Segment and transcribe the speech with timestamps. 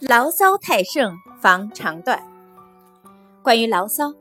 [0.00, 2.22] 牢骚太盛，防肠断。
[3.42, 4.14] 关于牢骚，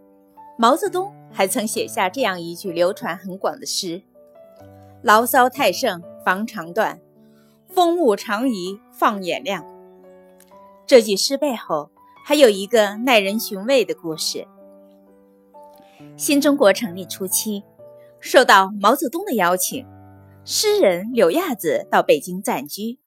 [0.57, 4.03] 毛泽东还曾写下这样一句流传很广的诗
[5.01, 6.99] ：“牢骚太盛，防肠断；
[7.67, 9.65] 风物长宜放眼量。”
[10.85, 11.89] 这句诗背后
[12.25, 14.47] 还有一个耐人寻味的故事。
[16.15, 17.63] 新中国成立初期，
[18.19, 19.85] 受到毛泽东的邀请，
[20.45, 23.00] 诗人柳亚子到北京暂居。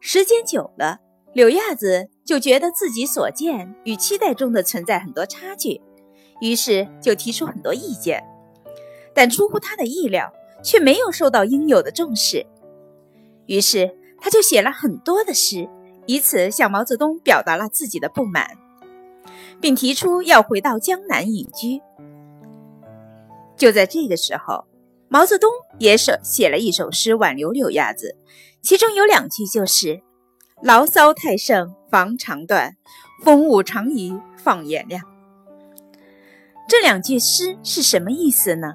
[0.00, 0.98] 时间久了。
[1.32, 5.80] 柳亚子就觉得自己所见与期待中的存在很多差距，
[6.40, 8.20] 于是就提出很多意见，
[9.14, 12.44] 但出乎他的意料，却没有受到应有的重视。
[13.46, 15.68] 于是他就写了很多的诗，
[16.06, 18.58] 以此向毛泽东表达了自己的不满，
[19.60, 21.80] 并提出要回到江南隐居。
[23.56, 24.64] 就在这个时候，
[25.12, 28.16] 毛泽东也写写了一首诗挽留柳亚子，
[28.62, 30.02] 其中有两句就是。
[30.62, 32.74] 牢骚太盛，防肠断；
[33.24, 35.02] 风物长宜放眼量。
[36.68, 38.74] 这两句诗是什么意思呢？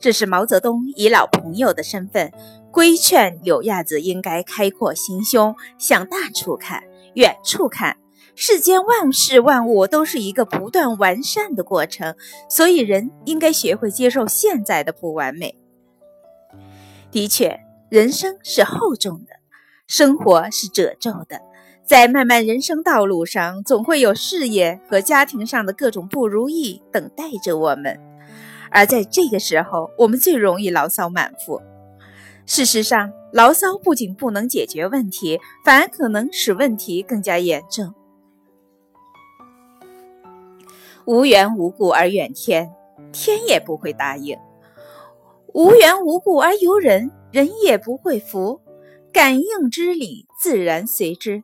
[0.00, 2.32] 这是毛泽东以老朋友的身份
[2.72, 6.82] 规劝柳亚子应该开阔心胸，向大处看，
[7.14, 7.98] 远处看。
[8.34, 12.16] 世间万事万物都是一个不断完善的过程，
[12.48, 15.59] 所以人应该学会接受现在的不完美。
[17.10, 19.32] 的确，人生是厚重的。
[19.86, 21.40] 生活是褶皱的，
[21.84, 27.98] 在漫漫人生道路上，总会有事业和家庭上的各种不如意等待着我们。
[28.70, 31.60] 而在这个时候，我们最容易牢骚满腹。
[32.46, 37.92] 事实上，牢骚不仅不能解决问题，反而可能使问题更加严重。
[41.04, 42.72] 无缘无故而怨天，
[43.10, 44.38] 天也不会答应；
[45.52, 48.60] 无缘无故而由人，人也不会服。
[49.12, 51.42] 感应之理，自然随之。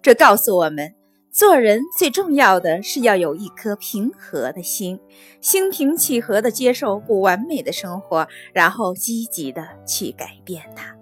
[0.00, 0.94] 这告诉我们，
[1.30, 5.00] 做人最重要的是要有一颗平和的心，
[5.40, 10.96] 心平气和地接受不完美的生活，然后积极地去改变它。